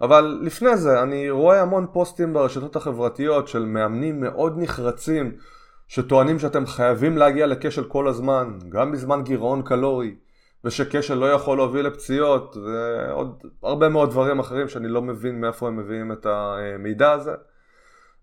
אבל 0.00 0.38
לפני 0.42 0.76
זה 0.76 1.02
אני 1.02 1.30
רואה 1.30 1.62
המון 1.62 1.86
פוסטים 1.92 2.32
ברשתות 2.32 2.76
החברתיות 2.76 3.48
של 3.48 3.64
מאמנים 3.64 4.20
מאוד 4.20 4.54
נחרצים 4.56 5.32
שטוענים 5.88 6.38
שאתם 6.38 6.66
חייבים 6.66 7.18
להגיע 7.18 7.46
לכשל 7.46 7.84
כל 7.84 8.08
הזמן, 8.08 8.58
גם 8.68 8.92
בזמן 8.92 9.22
גירעון 9.22 9.62
קלורי, 9.62 10.14
ושכשל 10.66 11.14
לא 11.14 11.32
יכול 11.32 11.56
להוביל 11.56 11.86
לפציעות, 11.86 12.56
ועוד 12.56 13.42
הרבה 13.62 13.88
מאוד 13.88 14.10
דברים 14.10 14.38
אחרים 14.38 14.68
שאני 14.68 14.88
לא 14.88 15.02
מבין 15.02 15.40
מאיפה 15.40 15.68
הם 15.68 15.76
מביאים 15.76 16.12
את 16.12 16.26
המידע 16.26 17.12
הזה. 17.12 17.34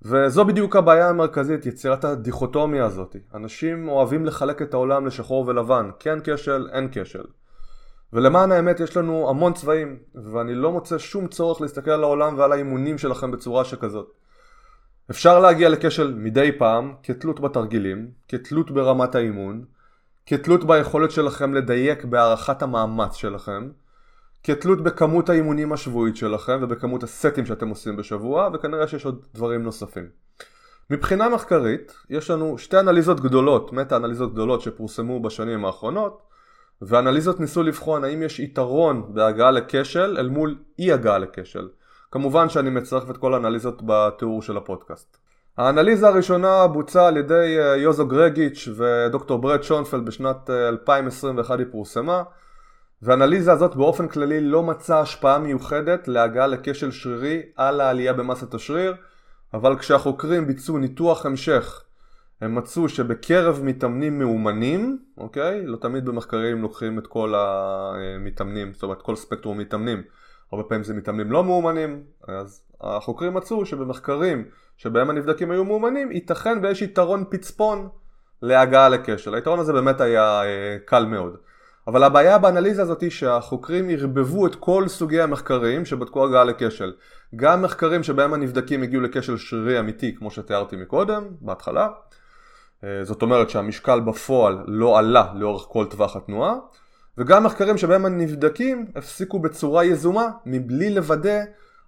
וזו 0.01 0.45
בדיוק 0.45 0.75
הבעיה 0.75 1.09
המרכזית, 1.09 1.65
יצירת 1.65 2.05
הדיכוטומיה 2.05 2.85
הזאת. 2.85 3.15
אנשים 3.33 3.89
אוהבים 3.89 4.25
לחלק 4.25 4.61
את 4.61 4.73
העולם 4.73 5.05
לשחור 5.05 5.47
ולבן, 5.47 5.89
כן 5.99 6.19
כשל, 6.23 6.67
אין 6.71 6.89
כשל. 6.91 7.25
ולמען 8.13 8.51
האמת 8.51 8.79
יש 8.79 8.97
לנו 8.97 9.29
המון 9.29 9.53
צבעים, 9.53 9.97
ואני 10.15 10.55
לא 10.55 10.71
מוצא 10.71 10.97
שום 10.97 11.27
צורך 11.27 11.61
להסתכל 11.61 11.91
על 11.91 12.03
העולם 12.03 12.37
ועל 12.37 12.51
האימונים 12.51 12.97
שלכם 12.97 13.31
בצורה 13.31 13.65
שכזאת. 13.65 14.11
אפשר 15.11 15.39
להגיע 15.39 15.69
לכשל 15.69 16.13
מדי 16.13 16.51
פעם, 16.57 16.93
כתלות 17.03 17.39
בתרגילים, 17.39 18.11
כתלות 18.27 18.71
ברמת 18.71 19.15
האימון, 19.15 19.65
כתלות 20.25 20.63
ביכולת 20.63 21.11
שלכם 21.11 21.53
לדייק 21.53 22.05
בהערכת 22.05 22.61
המאמץ 22.61 23.15
שלכם, 23.15 23.69
כתלות 24.43 24.83
בכמות 24.83 25.29
האימונים 25.29 25.73
השבועית 25.73 26.15
שלכם 26.15 26.59
ובכמות 26.61 27.03
הסטים 27.03 27.45
שאתם 27.45 27.69
עושים 27.69 27.95
בשבוע, 27.95 28.49
וכנראה 28.53 28.87
שיש 28.87 29.05
עוד 29.05 29.25
דברים 29.33 29.63
נוספים. 29.63 30.09
מבחינה 30.89 31.29
מחקרית, 31.29 31.93
יש 32.09 32.29
לנו 32.29 32.57
שתי 32.57 32.79
אנליזות 32.79 33.19
גדולות, 33.19 33.73
מטה 33.73 33.95
אנליזות 33.95 34.33
גדולות 34.33 34.61
שפורסמו 34.61 35.21
בשנים 35.21 35.65
האחרונות, 35.65 36.21
ואנליזות 36.81 37.39
ניסו 37.39 37.63
לבחון 37.63 38.03
האם 38.03 38.23
יש 38.23 38.39
יתרון 38.39 39.13
בהגעה 39.13 39.51
לכשל 39.51 40.17
אל 40.19 40.29
מול 40.29 40.57
אי 40.79 40.91
הגעה 40.91 41.17
לכשל. 41.17 41.69
כמובן 42.11 42.49
שאני 42.49 42.69
מצרף 42.69 43.09
את 43.09 43.17
כל 43.17 43.33
האנליזות 43.33 43.81
בתיאור 43.85 44.41
של 44.41 44.57
הפודקאסט. 44.57 45.17
האנליזה 45.57 46.07
הראשונה 46.07 46.67
בוצעה 46.67 47.07
על 47.07 47.17
ידי 47.17 47.59
אה, 47.59 47.75
יוזו 47.75 48.07
גרגיץ' 48.07 48.67
ודוקטור 48.75 49.39
ברד 49.39 49.63
שונפלד 49.63 50.05
בשנת 50.05 50.49
2021 50.49 51.51
אה, 51.51 51.55
היא 51.55 51.71
פורסמה 51.71 52.23
והאנליזה 53.01 53.51
הזאת 53.51 53.75
באופן 53.75 54.07
כללי 54.07 54.41
לא 54.41 54.63
מצאה 54.63 54.99
השפעה 54.99 55.39
מיוחדת 55.39 56.07
להגעה 56.07 56.47
לכשל 56.47 56.91
שרירי 56.91 57.41
על 57.55 57.81
העלייה 57.81 58.13
במסת 58.13 58.53
השריר 58.53 58.95
אבל 59.53 59.77
כשהחוקרים 59.77 60.47
ביצעו 60.47 60.77
ניתוח 60.77 61.25
המשך 61.25 61.83
הם 62.41 62.55
מצאו 62.55 62.89
שבקרב 62.89 63.59
מתאמנים 63.63 64.19
מאומנים, 64.19 64.97
אוקיי? 65.17 65.65
לא 65.65 65.77
תמיד 65.77 66.05
במחקרים 66.05 66.61
לוקחים 66.61 66.99
את 66.99 67.07
כל 67.07 67.33
המתאמנים, 67.37 68.73
זאת 68.73 68.83
אומרת 68.83 69.01
כל 69.01 69.15
ספקטרום 69.15 69.57
מתאמנים 69.57 70.03
הרבה 70.51 70.63
פעמים 70.63 70.83
זה 70.83 70.93
מתאמנים 70.93 71.31
לא 71.31 71.43
מאומנים, 71.43 72.03
אז 72.27 72.63
החוקרים 72.81 73.33
מצאו 73.33 73.65
שבמחקרים 73.65 74.45
שבהם 74.77 75.09
הנבדקים 75.09 75.51
היו 75.51 75.65
מאומנים, 75.65 76.11
ייתכן 76.11 76.57
ויש 76.61 76.81
יתרון 76.81 77.23
פצפון 77.29 77.89
להגעה 78.41 78.89
לכשל. 78.89 79.35
היתרון 79.35 79.59
הזה 79.59 79.73
באמת 79.73 80.01
היה 80.01 80.43
אה, 80.43 80.77
קל 80.85 81.05
מאוד. 81.05 81.37
אבל 81.87 82.03
הבעיה 82.03 82.37
באנליזה 82.37 82.81
הזאת 82.81 83.01
היא 83.01 83.09
שהחוקרים 83.09 83.89
ערבבו 83.89 84.47
את 84.47 84.55
כל 84.55 84.87
סוגי 84.87 85.21
המחקרים 85.21 85.85
שבדקו 85.85 86.25
הגעה 86.25 86.43
לכשל. 86.43 86.93
גם 87.35 87.61
מחקרים 87.61 88.03
שבהם 88.03 88.33
הנבדקים 88.33 88.83
הגיעו 88.83 89.01
לכשל 89.01 89.37
שרירי 89.37 89.79
אמיתי, 89.79 90.15
כמו 90.15 90.31
שתיארתי 90.31 90.75
מקודם, 90.75 91.23
בהתחלה. 91.41 91.89
אה, 92.83 93.03
זאת 93.03 93.21
אומרת 93.21 93.49
שהמשקל 93.49 93.99
בפועל 93.99 94.63
לא 94.67 94.99
עלה 94.99 95.33
לאורך 95.35 95.65
כל 95.67 95.85
טווח 95.85 96.15
התנועה. 96.15 96.55
וגם 97.17 97.43
מחקרים 97.43 97.77
שבהם 97.77 98.05
הנבדקים 98.05 98.85
הפסיקו 98.95 99.39
בצורה 99.39 99.85
יזומה 99.85 100.29
מבלי 100.45 100.95
לוודא 100.95 101.39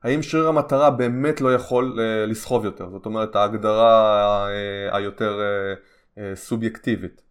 האם 0.03 0.21
שריר 0.21 0.47
המטרה 0.47 0.89
באמת 0.89 1.41
לא 1.41 1.53
יכול 1.53 1.99
אה, 1.99 2.25
לסחוב 2.25 2.65
יותר, 2.65 2.89
זאת 2.89 3.05
אומרת 3.05 3.35
ההגדרה 3.35 4.47
אה, 4.49 4.97
היותר 4.97 5.39
אה, 6.17 6.35
סובייקטיבית. 6.35 7.21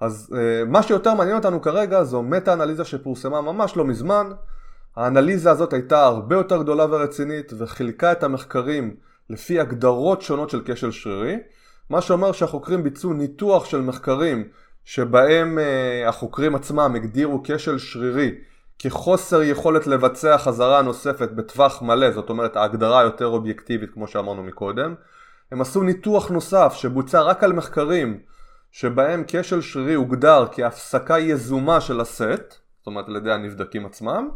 אז 0.00 0.36
מה 0.66 0.82
שיותר 0.82 1.14
מעניין 1.14 1.36
אותנו 1.36 1.62
כרגע 1.62 2.04
זו 2.04 2.22
מטה 2.22 2.52
אנליזה 2.52 2.84
שפורסמה 2.84 3.40
ממש 3.40 3.76
לא 3.76 3.84
מזמן. 3.84 4.30
האנליזה 4.96 5.50
הזאת 5.50 5.72
הייתה 5.72 6.04
הרבה 6.04 6.36
יותר 6.36 6.62
גדולה 6.62 6.86
ורצינית 6.90 7.52
וחילקה 7.58 8.12
את 8.12 8.22
המחקרים 8.22 8.96
לפי 9.30 9.60
הגדרות 9.60 10.22
שונות 10.22 10.50
של 10.50 10.62
כשל 10.64 10.90
שרירי, 10.90 11.38
מה 11.90 12.00
שאומר 12.00 12.32
שהחוקרים 12.32 12.82
ביצעו 12.82 13.12
ניתוח 13.12 13.64
של 13.64 13.80
מחקרים 13.80 14.48
שבהם 14.84 15.58
uh, 15.58 16.08
החוקרים 16.08 16.54
עצמם 16.54 16.92
הגדירו 16.96 17.40
כשל 17.44 17.78
שרירי 17.78 18.34
כחוסר 18.78 19.42
יכולת 19.42 19.86
לבצע 19.86 20.38
חזרה 20.38 20.82
נוספת 20.82 21.30
בטווח 21.30 21.82
מלא, 21.82 22.10
זאת 22.10 22.30
אומרת 22.30 22.56
ההגדרה 22.56 23.00
היותר 23.00 23.26
אובייקטיבית 23.26 23.90
כמו 23.90 24.08
שאמרנו 24.08 24.42
מקודם. 24.42 24.94
הם 25.52 25.60
עשו 25.60 25.82
ניתוח 25.82 26.30
נוסף 26.30 26.72
שבוצע 26.76 27.22
רק 27.22 27.44
על 27.44 27.52
מחקרים 27.52 28.18
שבהם 28.72 29.24
כשל 29.26 29.60
שרירי 29.60 29.94
הוגדר 29.94 30.46
כהפסקה 30.52 31.18
יזומה 31.18 31.80
של 31.80 32.00
הסט, 32.00 32.54
זאת 32.78 32.86
אומרת 32.86 33.08
על 33.08 33.16
ידי 33.16 33.32
הנבדקים 33.32 33.86
עצמם, 33.86 34.28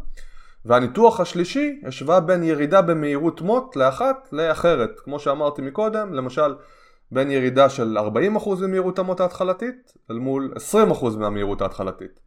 והניתוח 0.65 1.21
השלישי 1.21 1.81
השווה 1.87 2.21
בין 2.21 2.43
ירידה 2.43 2.83
במהירות 2.83 3.41
מוט 3.41 3.77
לאחת 3.77 4.29
לאחרת, 4.33 5.01
כמו 5.05 5.19
שאמרתי 5.19 5.63
מקודם, 5.63 6.15
למשל 6.15 6.55
בין 7.13 7.31
ירידה 7.31 7.69
של 7.69 7.99
40% 7.99 8.49
ממהירות 8.61 8.99
המוט 8.99 9.21
ההתחלתית 9.21 9.93
אל 10.11 10.17
מול 10.17 10.55
20% 10.75 11.17
מהמהירות 11.19 11.63
ההתחלתית. 11.63 12.21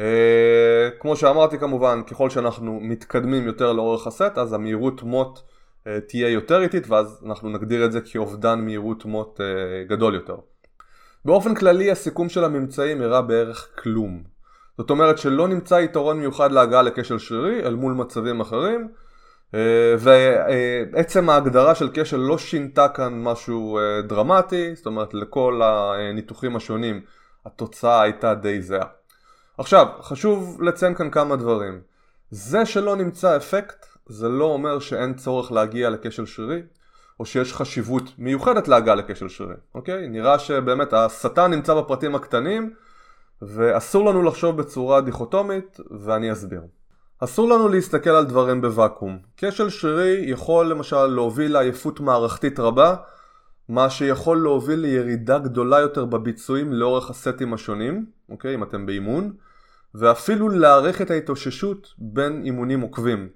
אה, 0.00 0.88
כמו 1.00 1.16
שאמרתי 1.16 1.58
כמובן, 1.58 2.02
ככל 2.06 2.30
שאנחנו 2.30 2.80
מתקדמים 2.80 3.46
יותר 3.46 3.72
לאורך 3.72 4.06
הסט, 4.06 4.38
אז 4.38 4.52
המהירות 4.52 5.02
מוט 5.02 5.38
אה, 5.86 6.00
תהיה 6.00 6.28
יותר 6.28 6.62
איטית, 6.62 6.90
ואז 6.90 7.22
אנחנו 7.26 7.48
נגדיר 7.48 7.84
את 7.84 7.92
זה 7.92 8.00
כאובדן 8.00 8.60
מהירות 8.60 9.04
מוט 9.04 9.40
אה, 9.40 9.84
גדול 9.88 10.14
יותר. 10.14 10.36
באופן 11.24 11.54
כללי 11.54 11.90
הסיכום 11.90 12.28
של 12.28 12.44
הממצאים 12.44 13.02
הראה 13.02 13.22
בערך 13.22 13.68
כלום. 13.78 14.22
זאת 14.78 14.90
אומרת 14.90 15.18
שלא 15.18 15.48
נמצא 15.48 15.74
יתרון 15.74 16.20
מיוחד 16.20 16.52
להגעה 16.52 16.82
לכשל 16.82 17.18
שרירי 17.18 17.62
אל 17.62 17.74
מול 17.74 17.92
מצבים 17.92 18.40
אחרים, 18.40 18.88
ועצם 19.98 21.30
ההגדרה 21.30 21.74
של 21.74 21.88
כשל 21.94 22.16
לא 22.16 22.38
שינתה 22.38 22.88
כאן 22.88 23.22
משהו 23.22 23.78
אה, 23.78 24.02
דרמטי, 24.02 24.76
זאת 24.76 24.86
אומרת 24.86 25.14
לכל 25.14 25.60
הניתוחים 25.64 26.56
השונים 26.56 27.00
התוצאה 27.46 28.02
הייתה 28.02 28.34
די 28.34 28.62
זהה. 28.62 28.86
עכשיו, 29.58 29.86
חשוב 30.00 30.62
לציין 30.62 30.94
כאן 30.94 31.10
כמה 31.10 31.36
דברים. 31.36 31.80
זה 32.30 32.66
שלא 32.66 32.96
נמצא 32.96 33.36
אפקט, 33.36 33.86
זה 34.06 34.28
לא 34.28 34.44
אומר 34.44 34.78
שאין 34.78 35.14
צורך 35.14 35.52
להגיע 35.52 35.90
לכשל 35.90 36.26
שרירי, 36.26 36.62
או 37.20 37.26
שיש 37.26 37.52
חשיבות 37.52 38.02
מיוחדת 38.18 38.68
להגעה 38.68 38.94
לכשל 38.94 39.28
שרירי, 39.28 39.54
אוקיי? 39.74 40.08
נראה 40.08 40.38
שבאמת 40.38 40.92
השטן 40.92 41.50
נמצא 41.50 41.74
בפרטים 41.74 42.14
הקטנים, 42.14 42.74
ואסור 43.42 44.10
לנו 44.10 44.22
לחשוב 44.22 44.56
בצורה 44.56 45.00
דיכוטומית, 45.00 45.80
ואני 46.00 46.32
אסביר. 46.32 46.60
אסור 47.20 47.48
לנו 47.48 47.68
להסתכל 47.68 48.10
על 48.10 48.24
דברים 48.24 48.60
בוואקום. 48.60 49.18
כשל 49.36 49.68
שרירי 49.68 50.24
יכול 50.30 50.70
למשל 50.70 51.06
להוביל 51.06 51.52
לעייפות 51.52 52.00
מערכתית 52.00 52.60
רבה, 52.60 52.96
מה 53.68 53.90
שיכול 53.90 54.42
להוביל 54.42 54.78
לירידה 54.80 55.38
גדולה 55.38 55.80
יותר 55.80 56.04
בביצועים 56.04 56.72
לאורך 56.72 57.10
הסטים 57.10 57.54
השונים, 57.54 58.06
אוקיי, 58.28 58.54
אם 58.54 58.62
אתם 58.62 58.86
באימון, 58.86 59.32
ואפילו 59.94 60.48
להאריך 60.48 61.02
את 61.02 61.10
ההתאוששות 61.10 61.94
בין 61.98 62.42
אימונים 62.44 62.80
עוקבים. 62.80 63.28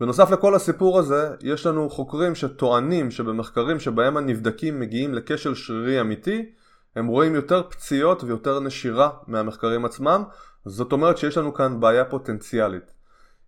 בנוסף 0.00 0.30
לכל 0.30 0.54
הסיפור 0.54 0.98
הזה, 0.98 1.30
יש 1.42 1.66
לנו 1.66 1.90
חוקרים 1.90 2.34
שטוענים 2.34 3.10
שבמחקרים 3.10 3.80
שבהם 3.80 4.16
הנבדקים 4.16 4.80
מגיעים 4.80 5.14
לכשל 5.14 5.54
שרירי 5.54 6.00
אמיתי, 6.00 6.52
הם 6.96 7.06
רואים 7.06 7.34
יותר 7.34 7.62
פציעות 7.70 8.24
ויותר 8.24 8.60
נשירה 8.60 9.10
מהמחקרים 9.26 9.84
עצמם, 9.84 10.22
זאת 10.64 10.92
אומרת 10.92 11.18
שיש 11.18 11.38
לנו 11.38 11.54
כאן 11.54 11.80
בעיה 11.80 12.04
פוטנציאלית. 12.04 12.92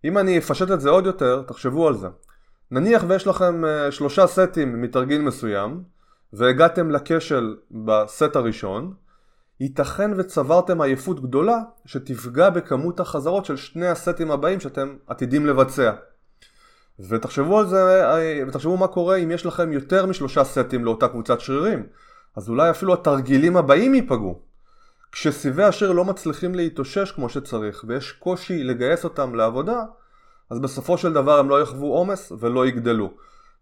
אם 0.04 0.18
אני 0.18 0.38
אפשט 0.38 0.70
את 0.70 0.80
זה 0.80 0.90
עוד 0.90 1.06
יותר, 1.06 1.42
תחשבו 1.46 1.88
על 1.88 1.94
זה. 1.94 2.08
נניח 2.70 3.04
ויש 3.08 3.26
לכם 3.26 3.64
אה, 3.64 3.92
שלושה 3.92 4.26
סטים 4.26 4.82
מתרגיל 4.82 5.22
מסוים, 5.22 5.82
והגעתם 6.32 6.90
לכשל 6.90 7.56
בסט 7.70 8.36
הראשון, 8.36 8.94
ייתכן 9.60 10.10
וצברתם 10.16 10.80
עייפות 10.80 11.20
גדולה 11.20 11.58
שתפגע 11.86 12.50
בכמות 12.50 13.00
החזרות 13.00 13.44
של 13.44 13.56
שני 13.56 13.86
הסטים 13.86 14.30
הבאים 14.30 14.60
שאתם 14.60 14.96
עתידים 15.06 15.46
לבצע. 15.46 15.92
ותחשבו 17.08 17.58
על 17.58 17.66
זה, 17.66 18.04
אה, 18.12 18.42
ותחשבו 18.48 18.76
מה 18.76 18.86
קורה 18.86 19.16
אם 19.16 19.30
יש 19.30 19.46
לכם 19.46 19.72
יותר 19.72 20.06
משלושה 20.06 20.44
סטים 20.44 20.84
לאותה 20.84 21.08
קבוצת 21.08 21.40
שרירים. 21.40 21.86
אז 22.36 22.48
אולי 22.48 22.70
אפילו 22.70 22.94
התרגילים 22.94 23.56
הבאים 23.56 23.94
ייפגעו. 23.94 24.38
כשסיבי 25.12 25.62
השריר 25.62 25.92
לא 25.92 26.04
מצליחים 26.04 26.54
להתאושש 26.54 27.12
כמו 27.12 27.28
שצריך 27.28 27.84
ויש 27.88 28.12
קושי 28.12 28.64
לגייס 28.64 29.04
אותם 29.04 29.34
לעבודה, 29.34 29.82
אז 30.50 30.58
בסופו 30.58 30.98
של 30.98 31.12
דבר 31.12 31.38
הם 31.38 31.48
לא 31.48 31.62
יחוו 31.62 31.94
עומס 31.94 32.32
ולא 32.38 32.66
יגדלו. 32.66 33.10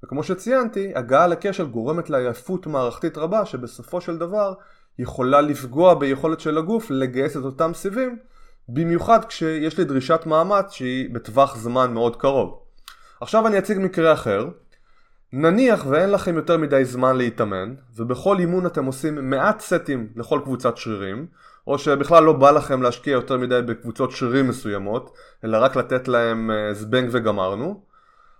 וכמו 0.05 0.23
שציינתי, 0.23 0.93
הגעה 0.95 1.27
לכשל 1.27 1.67
גורמת 1.67 2.11
לעייפות 2.11 2.67
מערכתית 2.67 3.19
רבה 3.19 3.47
שבסופו 3.47 4.01
של 4.01 4.19
דבר 4.19 4.55
יכולה 4.99 5.41
לפגוע 5.41 5.95
ביכולת 5.95 6.41
של 6.41 6.59
הגוף 6.59 6.91
לגייס 6.91 7.37
את 7.37 7.43
אותם 7.43 7.75
סיבים, 7.75 8.19
במיוחד 8.69 9.25
כשיש 9.25 9.79
לי 9.79 9.85
דרישת 9.85 10.21
מאמץ 10.27 10.73
שהיא 10.73 11.15
בטווח 11.15 11.57
זמן 11.57 11.95
מאוד 11.95 12.17
קרוב. 12.17 12.59
עכשיו 13.21 13.47
אני 13.47 13.59
אציג 13.59 13.79
מקרה 13.79 14.13
אחר. 14.13 14.49
נניח 15.33 15.87
ואין 15.87 16.11
לכם 16.11 16.37
יותר 16.37 16.57
מדי 16.57 16.85
זמן 16.85 17.17
להתאמן, 17.17 17.75
ובכל 17.97 18.39
אימון 18.39 18.67
אתם 18.67 18.85
עושים 18.85 19.31
מעט 19.31 19.61
סטים 19.61 20.09
לכל 20.17 20.41
קבוצת 20.45 20.77
שרירים, 20.77 21.27
או 21.67 21.79
שבכלל 21.79 22.25
לא 22.25 22.33
בא 22.33 22.51
לכם 22.51 22.83
להשקיע 22.83 23.13
יותר 23.13 23.37
מדי 23.37 23.61
בקבוצות 23.67 24.11
שרירים 24.11 24.49
מסוימות, 24.49 25.13
אלא 25.45 25.59
רק 25.61 25.77
לתת 25.77 26.09
להם 26.09 26.51
אה, 26.51 26.75
זבנג 26.75 27.09
וגמרנו, 27.13 27.83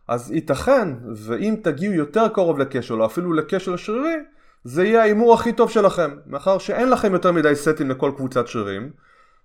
אז 0.09 0.31
ייתכן, 0.31 0.89
ואם 1.15 1.57
תגיעו 1.63 1.95
יותר 1.95 2.29
קרוב 2.29 2.59
לכשל, 2.59 3.01
או 3.01 3.07
אפילו 3.07 3.33
לכשל 3.33 3.77
שרירי, 3.77 4.17
זה 4.65 4.85
יהיה 4.85 5.01
ההימור 5.01 5.35
הכי 5.35 5.53
טוב 5.53 5.71
שלכם, 5.71 6.11
מאחר 6.27 6.59
שאין 6.59 6.91
לכם 6.91 7.13
יותר 7.13 7.33
מדי 7.33 7.55
סטים 7.55 7.91
לכל 7.91 8.13
קבוצת 8.17 8.49
שרירים, 8.49 8.91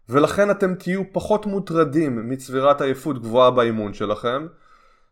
ולכן 0.09 0.51
אתם 0.51 0.75
תהיו 0.75 1.03
פחות 1.11 1.45
מוטרדים 1.45 2.29
מצבירת 2.29 2.81
עייפות 2.81 3.21
גבוהה 3.21 3.51
באימון 3.51 3.93
שלכם, 3.93 4.47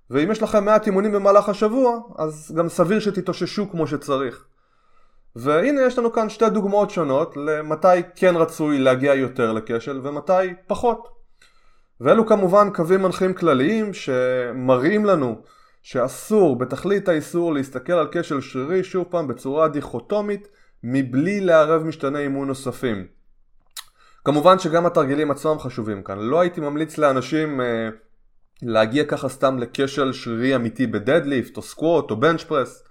ואם 0.10 0.32
יש 0.32 0.44
לכם 0.44 0.66
מעט 0.66 0.88
אימונים 0.88 1.12
במהלך 1.12 1.50
השבוע, 1.50 2.00
אז 2.18 2.54
גם 2.58 2.70
סביר 2.70 3.00
שתתאוששו 3.00 3.70
כמו 3.72 3.88
שצריך. 3.88 4.46
והנה 5.36 5.82
יש 5.82 6.00
לנו 6.00 6.14
כאן 6.14 6.30
שתי 6.30 6.50
דוגמאות 6.50 6.90
שונות 6.90 7.38
למתי 7.38 7.88
כן 8.16 8.36
רצוי 8.36 8.80
להגיע 8.80 9.14
יותר 9.14 9.54
לכשל 9.54 10.00
ומתי 10.04 10.54
פחות. 10.68 11.08
ואלו 12.02 12.26
כמובן 12.26 12.70
קווים 12.74 13.02
מנחים 13.02 13.34
כלליים 13.34 13.94
שמראים 13.94 15.06
לנו 15.06 15.42
שאסור 15.82 16.56
בתכלית 16.56 17.10
האיסור 17.10 17.54
להסתכל 17.54 17.94
על 17.94 18.08
כשל 18.12 18.42
שרירי 18.42 18.84
שוב 18.84 19.06
פעם 19.10 19.28
בצורה 19.28 19.68
דיכוטומית 19.68 20.48
מבלי 20.84 21.42
לערב 21.42 21.84
משתני 21.84 22.20
אימון 22.20 22.48
נוספים. 22.48 23.08
כמובן 24.26 24.60
שגם 24.60 24.86
התרגילים 24.86 25.32
עצמם 25.32 25.60
חשובים 25.60 26.04
כאן. 26.04 26.20
לא 26.20 26.40
הייתי 26.40 26.62
ממליץ 26.62 26.98
לאנשים 26.98 27.62
אה, 27.62 27.90
להגיע 28.62 29.04
ככה 29.04 29.30
סתם 29.30 29.60
לכשל 29.60 30.14
שרירי 30.14 30.56
אמיתי 30.56 30.88
בדדליפט 30.88 31.58
או 31.58 31.62
סקווט 31.62 32.12
או 32.12 32.16
בנץ' 32.16 32.44
פרס. 32.44 32.84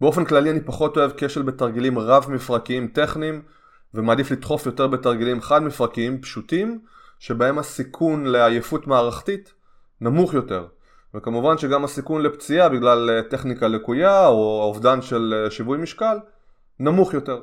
באופן 0.00 0.24
כללי 0.24 0.50
אני 0.50 0.60
פחות 0.60 0.96
אוהב 0.96 1.10
כשל 1.16 1.42
בתרגילים 1.42 1.98
רב 1.98 2.26
מפרקיים 2.28 2.88
טכניים 2.88 3.42
ומעדיף 3.94 4.30
לדחוף 4.30 4.66
יותר 4.66 4.86
בתרגילים 4.86 5.40
חד 5.40 5.62
מפרקיים 5.62 6.20
פשוטים 6.20 6.80
שבהם 7.18 7.58
הסיכון 7.58 8.26
לעייפות 8.26 8.86
מערכתית 8.86 9.52
נמוך 10.00 10.34
יותר. 10.34 10.66
וכמובן 11.14 11.58
שגם 11.58 11.84
הסיכון 11.84 12.22
לפציעה 12.22 12.68
בגלל 12.68 13.10
אה, 13.10 13.22
טכניקה 13.22 13.68
לקויה 13.68 14.26
או 14.26 14.62
אובדן 14.62 15.02
של 15.02 15.34
אה, 15.44 15.50
שיווי 15.50 15.78
משקל 15.78 16.18
נמוך 16.78 17.14
יותר. 17.14 17.40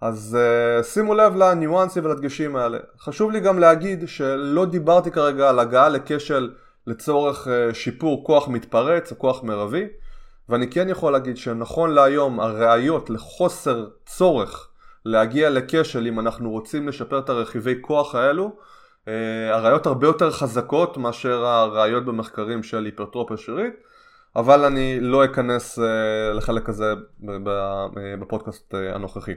אז 0.00 0.38
uh, 0.40 0.82
שימו 0.82 1.14
לב 1.14 1.36
לניואנסים 1.36 2.04
ולדגשים 2.04 2.56
האלה. 2.56 2.78
חשוב 2.98 3.30
לי 3.30 3.40
גם 3.40 3.58
להגיד 3.58 4.08
שלא 4.08 4.66
דיברתי 4.66 5.10
כרגע 5.10 5.48
על 5.48 5.58
הגעה 5.58 5.88
לכשל 5.88 6.50
לצורך 6.86 7.46
uh, 7.46 7.74
שיפור 7.74 8.24
כוח 8.24 8.48
מתפרץ 8.48 9.12
או 9.12 9.18
כוח 9.18 9.42
מרבי, 9.42 9.84
ואני 10.48 10.70
כן 10.70 10.88
יכול 10.88 11.12
להגיד 11.12 11.36
שנכון 11.36 11.90
להיום 11.90 12.40
הראיות 12.40 13.10
לחוסר 13.10 13.86
צורך 14.06 14.68
להגיע 15.04 15.50
לכשל 15.50 16.06
אם 16.06 16.20
אנחנו 16.20 16.50
רוצים 16.50 16.88
לשפר 16.88 17.18
את 17.18 17.28
הרכיבי 17.28 17.74
כוח 17.80 18.14
האלו, 18.14 18.56
uh, 19.04 19.08
הראיות 19.52 19.86
הרבה 19.86 20.06
יותר 20.06 20.30
חזקות 20.30 20.96
מאשר 20.96 21.44
הראיות 21.46 22.04
במחקרים 22.04 22.62
של 22.62 22.84
היפרטרופיה 22.84 23.36
שרירית, 23.36 23.74
אבל 24.36 24.64
אני 24.64 25.00
לא 25.00 25.24
אכנס 25.24 25.78
uh, 25.78 25.82
לחלק 26.34 26.68
הזה 26.68 26.94
בפודקאסט 28.20 28.74
הנוכחי. 28.74 29.34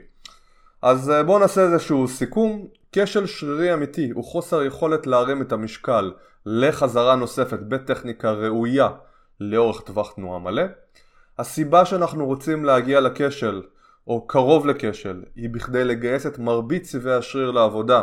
אז 0.82 1.10
אה, 1.10 1.22
בואו 1.22 1.38
נעשה 1.38 1.60
איזשהו 1.60 2.08
סיכום. 2.08 2.66
כשל 2.92 3.26
שרירי 3.26 3.74
אמיתי 3.74 4.10
הוא 4.10 4.24
חוסר 4.24 4.62
יכולת 4.62 5.06
להרים 5.06 5.42
את 5.42 5.52
המשקל 5.52 6.12
לחזרה 6.46 7.16
נוספת 7.16 7.58
בטכניקה 7.58 8.32
ראויה 8.32 8.88
לאורך 9.40 9.80
טווח 9.80 10.12
תנועה 10.12 10.38
מלא. 10.38 10.62
הסיבה 11.38 11.84
שאנחנו 11.84 12.26
רוצים 12.26 12.64
להגיע 12.64 13.00
לכשל 13.00 13.62
או 14.06 14.26
קרוב 14.26 14.66
לכשל 14.66 15.22
היא 15.36 15.50
בכדי 15.50 15.84
לגייס 15.84 16.26
את 16.26 16.38
מרבית 16.38 16.82
צבעי 16.82 17.14
השריר 17.14 17.50
לעבודה 17.50 18.02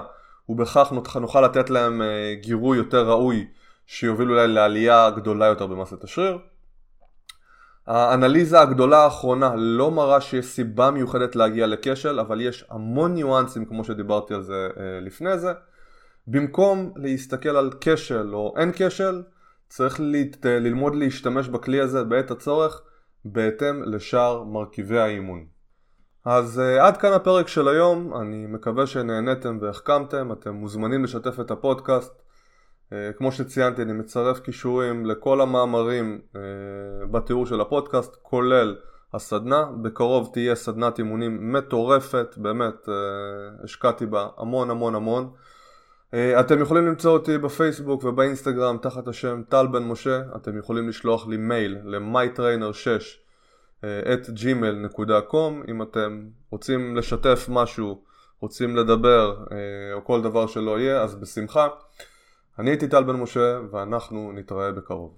ובכך 0.49 0.93
נוכל 1.21 1.41
לתת 1.41 1.69
להם 1.69 2.01
אה, 2.01 2.33
גירוי 2.41 2.77
יותר 2.77 3.09
ראוי 3.09 3.47
שיוביל 3.85 4.31
אולי 4.31 4.47
לעלייה 4.47 5.09
גדולה 5.09 5.45
יותר 5.45 5.67
במסת 5.67 6.03
השריר. 6.03 6.37
האנליזה 7.87 8.59
הגדולה 8.59 9.03
האחרונה 9.03 9.55
לא 9.55 9.91
מראה 9.91 10.21
שיש 10.21 10.45
סיבה 10.45 10.91
מיוחדת 10.91 11.35
להגיע 11.35 11.67
לכשל, 11.67 12.19
אבל 12.19 12.41
יש 12.41 12.65
המון 12.69 13.13
ניואנסים 13.13 13.65
כמו 13.65 13.83
שדיברתי 13.83 14.33
על 14.33 14.41
זה 14.41 14.69
אה, 14.77 14.99
לפני 15.01 15.37
זה. 15.37 15.53
במקום 16.27 16.91
להסתכל 16.95 17.49
על 17.49 17.71
כשל 17.81 18.35
או 18.35 18.53
אין 18.57 18.71
כשל, 18.75 19.23
צריך 19.69 19.99
לת... 19.99 20.45
ללמוד 20.45 20.95
להשתמש 20.95 21.47
בכלי 21.47 21.81
הזה 21.81 22.03
בעת 22.03 22.31
הצורך 22.31 22.81
בהתאם 23.25 23.83
לשאר 23.83 24.43
מרכיבי 24.43 24.99
האימון. 24.99 25.45
אז 26.25 26.61
uh, 26.61 26.81
עד 26.81 26.97
כאן 26.97 27.13
הפרק 27.13 27.47
של 27.47 27.67
היום, 27.67 28.13
אני 28.21 28.45
מקווה 28.47 28.87
שנהניתם 28.87 29.57
והחכמתם, 29.61 30.31
אתם 30.31 30.53
מוזמנים 30.53 31.03
לשתף 31.03 31.39
את 31.39 31.51
הפודקאסט 31.51 32.13
אה, 32.13 32.24
כמו 33.17 33.31
שציינתי 33.31 33.81
אני 33.81 33.93
מצרף 33.93 34.39
קישורים 34.39 35.05
לכל 35.05 35.41
המאמרים 35.41 36.19
אה, 36.35 36.41
בתיאור 37.11 37.45
של 37.45 37.61
הפודקאסט 37.61 38.15
כולל 38.21 38.75
הסדנה, 39.13 39.65
בקרוב 39.81 40.29
תהיה 40.33 40.55
סדנת 40.55 40.97
אימונים 40.97 41.53
מטורפת, 41.53 42.35
באמת 42.37 42.89
אה, 42.89 42.93
השקעתי 43.63 44.05
בה 44.05 44.27
המון 44.37 44.69
המון 44.69 44.95
המון. 44.95 45.29
אתם 46.39 46.61
יכולים 46.61 46.85
למצוא 46.85 47.11
אותי 47.11 47.37
בפייסבוק 47.37 48.03
ובאינסטגרם 48.03 48.77
תחת 48.81 49.07
השם 49.07 49.41
טל 49.49 49.67
בן 49.67 49.83
משה, 49.83 50.21
אתם 50.35 50.57
יכולים 50.57 50.89
לשלוח 50.89 51.27
לי 51.27 51.37
מייל 51.37 51.77
ל-mytrainer6 51.83 53.01
את 53.83 54.25
gmail.com 54.25 55.69
אם 55.71 55.81
אתם 55.81 56.27
רוצים 56.51 56.95
לשתף 56.95 57.45
משהו, 57.49 58.03
רוצים 58.39 58.75
לדבר 58.75 59.37
או 59.93 60.05
כל 60.05 60.21
דבר 60.21 60.47
שלא 60.47 60.79
יהיה 60.79 61.01
אז 61.01 61.15
בשמחה. 61.15 61.67
אני 62.59 62.69
הייתי 62.69 62.87
טל 62.87 63.03
בן 63.03 63.15
משה 63.15 63.59
ואנחנו 63.71 64.31
נתראה 64.31 64.71
בקרוב. 64.71 65.13